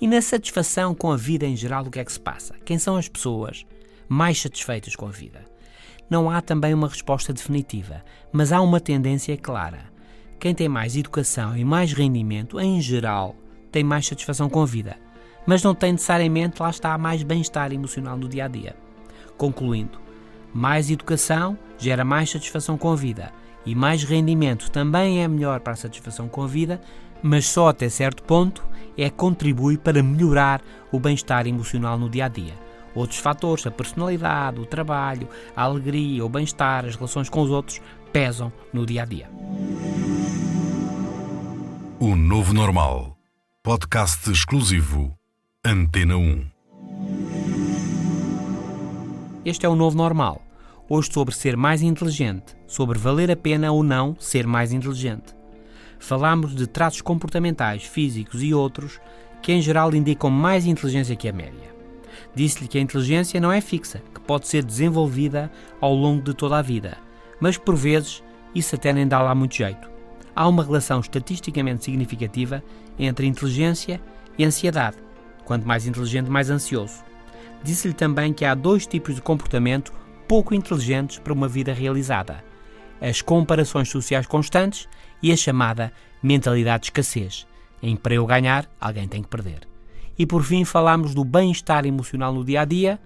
E 0.00 0.06
na 0.06 0.20
satisfação 0.20 0.94
com 0.94 1.10
a 1.10 1.16
vida 1.16 1.46
em 1.46 1.56
geral, 1.56 1.84
o 1.84 1.90
que 1.90 1.98
é 1.98 2.04
que 2.04 2.12
se 2.12 2.20
passa? 2.20 2.54
Quem 2.64 2.78
são 2.78 2.96
as 2.96 3.08
pessoas 3.08 3.64
mais 4.08 4.40
satisfeitas 4.40 4.94
com 4.94 5.06
a 5.06 5.10
vida? 5.10 5.44
Não 6.08 6.30
há 6.30 6.40
também 6.40 6.72
uma 6.72 6.88
resposta 6.88 7.32
definitiva, 7.32 8.04
mas 8.32 8.52
há 8.52 8.60
uma 8.60 8.80
tendência 8.80 9.36
clara. 9.36 9.90
Quem 10.38 10.54
tem 10.54 10.68
mais 10.68 10.96
educação 10.96 11.56
e 11.56 11.64
mais 11.64 11.92
rendimento, 11.92 12.60
em 12.60 12.80
geral, 12.80 13.34
tem 13.72 13.82
mais 13.82 14.06
satisfação 14.06 14.48
com 14.48 14.62
a 14.62 14.66
vida, 14.66 14.96
mas 15.46 15.62
não 15.62 15.74
tem 15.74 15.92
necessariamente, 15.92 16.62
lá 16.62 16.70
está, 16.70 16.96
mais 16.96 17.22
bem-estar 17.22 17.72
emocional 17.72 18.16
no 18.16 18.28
dia 18.28 18.44
a 18.44 18.48
dia. 18.48 18.76
Concluindo, 19.36 19.98
mais 20.54 20.90
educação 20.90 21.58
gera 21.76 22.04
mais 22.04 22.30
satisfação 22.30 22.78
com 22.78 22.90
a 22.90 22.96
vida 22.96 23.32
e 23.64 23.74
mais 23.74 24.04
rendimento 24.04 24.70
também 24.70 25.22
é 25.22 25.28
melhor 25.28 25.60
para 25.60 25.72
a 25.72 25.76
satisfação 25.76 26.28
com 26.28 26.42
a 26.42 26.46
vida, 26.46 26.80
mas 27.22 27.46
só 27.46 27.68
até 27.68 27.88
certo 27.88 28.22
ponto 28.22 28.64
é 28.96 29.10
contribui 29.10 29.76
para 29.76 30.02
melhorar 30.02 30.62
o 30.92 31.00
bem-estar 31.00 31.46
emocional 31.46 31.98
no 31.98 32.08
dia 32.08 32.26
a 32.26 32.28
dia. 32.28 32.65
Outros 32.96 33.20
fatores, 33.20 33.64
a 33.66 33.70
personalidade, 33.70 34.58
o 34.58 34.66
trabalho, 34.66 35.28
a 35.54 35.62
alegria, 35.62 36.24
o 36.24 36.28
bem-estar, 36.28 36.84
as 36.84 36.96
relações 36.96 37.28
com 37.28 37.42
os 37.42 37.50
outros, 37.50 37.80
pesam 38.12 38.52
no 38.72 38.84
dia 38.84 39.02
a 39.02 39.04
dia. 39.04 39.30
O 42.00 42.16
Novo 42.16 42.52
Normal. 42.52 43.16
Podcast 43.62 44.28
exclusivo. 44.28 45.16
Antena 45.64 46.16
1. 46.16 46.44
Este 49.44 49.64
é 49.64 49.68
o 49.68 49.76
novo 49.76 49.96
normal. 49.96 50.42
Hoje 50.88 51.12
sobre 51.12 51.34
ser 51.34 51.56
mais 51.56 51.82
inteligente, 51.82 52.56
sobre 52.66 52.98
valer 52.98 53.30
a 53.30 53.36
pena 53.36 53.70
ou 53.70 53.84
não 53.84 54.16
ser 54.18 54.44
mais 54.46 54.72
inteligente 54.72 55.36
falamos 55.98 56.54
de 56.54 56.66
traços 56.66 57.00
comportamentais, 57.00 57.84
físicos 57.84 58.42
e 58.42 58.54
outros 58.54 59.00
que 59.42 59.52
em 59.52 59.60
geral 59.60 59.94
indicam 59.94 60.30
mais 60.30 60.66
inteligência 60.66 61.16
que 61.16 61.28
a 61.28 61.32
média. 61.32 61.75
Disse-lhe 62.36 62.68
que 62.68 62.76
a 62.76 62.80
inteligência 62.82 63.40
não 63.40 63.50
é 63.50 63.62
fixa, 63.62 64.02
que 64.14 64.20
pode 64.20 64.46
ser 64.46 64.62
desenvolvida 64.62 65.50
ao 65.80 65.94
longo 65.94 66.22
de 66.22 66.34
toda 66.34 66.58
a 66.58 66.62
vida, 66.62 66.98
mas 67.40 67.56
por 67.56 67.74
vezes 67.74 68.22
isso 68.54 68.74
até 68.74 68.92
nem 68.92 69.08
dá 69.08 69.22
lá 69.22 69.34
muito 69.34 69.54
jeito. 69.54 69.90
Há 70.34 70.46
uma 70.46 70.62
relação 70.62 71.00
estatisticamente 71.00 71.86
significativa 71.86 72.62
entre 72.98 73.26
inteligência 73.26 73.98
e 74.36 74.44
ansiedade. 74.44 74.98
Quanto 75.46 75.66
mais 75.66 75.86
inteligente, 75.86 76.28
mais 76.28 76.50
ansioso. 76.50 77.02
Disse-lhe 77.62 77.94
também 77.94 78.34
que 78.34 78.44
há 78.44 78.54
dois 78.54 78.86
tipos 78.86 79.14
de 79.14 79.22
comportamento 79.22 79.90
pouco 80.28 80.54
inteligentes 80.54 81.18
para 81.18 81.32
uma 81.32 81.48
vida 81.48 81.72
realizada: 81.72 82.44
as 83.00 83.22
comparações 83.22 83.88
sociais 83.88 84.26
constantes 84.26 84.86
e 85.22 85.32
a 85.32 85.36
chamada 85.36 85.90
mentalidade 86.22 86.82
de 86.82 86.86
escassez, 86.88 87.46
em 87.82 87.96
para 87.96 88.14
eu 88.14 88.26
ganhar, 88.26 88.68
alguém 88.78 89.08
tem 89.08 89.22
que 89.22 89.28
perder. 89.28 89.75
E 90.18 90.24
por 90.26 90.42
fim 90.42 90.64
falamos 90.64 91.14
do 91.14 91.24
bem-estar 91.24 91.84
emocional 91.86 92.32
no 92.32 92.44
dia 92.44 92.62
a 92.62 92.64
dia 92.64 92.98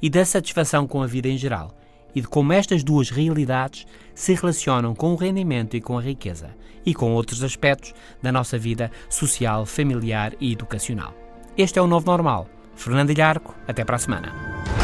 e 0.00 0.08
da 0.10 0.24
satisfação 0.24 0.86
com 0.86 1.02
a 1.02 1.06
vida 1.06 1.28
em 1.28 1.38
geral, 1.38 1.76
e 2.14 2.20
de 2.20 2.28
como 2.28 2.52
estas 2.52 2.84
duas 2.84 3.10
realidades 3.10 3.86
se 4.14 4.34
relacionam 4.34 4.94
com 4.94 5.12
o 5.12 5.16
rendimento 5.16 5.76
e 5.76 5.80
com 5.80 5.98
a 5.98 6.02
riqueza, 6.02 6.50
e 6.84 6.94
com 6.94 7.12
outros 7.12 7.42
aspectos 7.42 7.94
da 8.22 8.30
nossa 8.30 8.58
vida 8.58 8.90
social, 9.08 9.64
familiar 9.64 10.34
e 10.40 10.52
educacional. 10.52 11.14
Este 11.56 11.78
é 11.78 11.82
o 11.82 11.86
novo 11.86 12.06
normal. 12.06 12.48
Fernando 12.76 13.10
Ilharco, 13.10 13.54
até 13.66 13.84
para 13.84 13.96
a 13.96 13.98
semana. 14.00 14.83